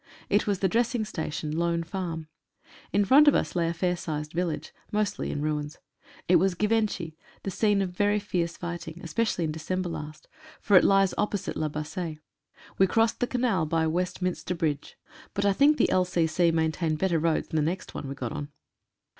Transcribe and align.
It 0.31 0.47
was 0.47 0.57
the 0.61 0.67
Dressing 0.67 1.05
Station— 1.05 1.51
Lone 1.59 1.83
Farm. 1.83 2.25
In 2.91 3.05
front 3.05 3.27
of 3.27 3.35
us 3.35 3.55
lay 3.55 3.67
a 3.69 3.73
fair 3.75 3.95
sized 3.95 4.31
village, 4.33 4.73
mostly 4.91 5.29
in 5.29 5.43
ruins. 5.43 5.77
It 6.27 6.37
was 6.37 6.55
Givenchy— 6.55 7.15
the 7.43 7.51
scene 7.51 7.83
of 7.83 7.91
very 7.91 8.19
fierce 8.19 8.57
fight 8.57 8.87
ing, 8.87 8.99
especially 9.03 9.43
in 9.45 9.51
December 9.51 9.89
last, 9.89 10.27
for 10.59 10.75
it 10.75 10.83
lies 10.83 11.13
opposite 11.19 11.55
La 11.55 11.69
Bassee. 11.69 12.17
We 12.79 12.87
crossed 12.87 13.19
the 13.19 13.27
canal 13.27 13.67
by 13.67 13.85
"Westminster 13.85 14.55
Bridge," 14.55 14.97
129 15.35 15.35
GERMAN 15.35 15.35
TACTICS. 15.35 15.35
but 15.35 15.45
I 15.45 15.53
think 15.53 15.77
the 15.77 15.91
L.C.C. 15.91 16.51
maintain 16.51 16.95
better 16.95 17.19
roads 17.19 17.49
than 17.49 17.57
the 17.57 17.61
next 17.61 17.93
one 17.93 18.07
we 18.07 18.15
got 18.15 18.31
on. 18.31 18.49